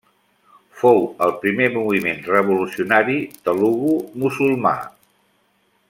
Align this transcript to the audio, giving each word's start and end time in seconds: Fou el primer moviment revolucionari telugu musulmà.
Fou 0.77 1.01
el 1.25 1.33
primer 1.43 1.67
moviment 1.75 2.23
revolucionari 2.31 3.19
telugu 3.51 3.93
musulmà. 4.25 4.77